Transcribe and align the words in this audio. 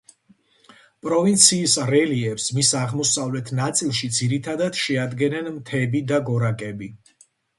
პროვინციის 1.07 1.75
რელიეფს, 1.89 2.47
მის 2.59 2.71
აღმოსავლეთ 2.79 3.51
ნაწილში 3.61 4.09
ძირითადად 4.19 4.81
შეადგენენ 4.87 5.53
მთები 5.59 6.05
და 6.13 6.23
გორაკები. 6.31 6.89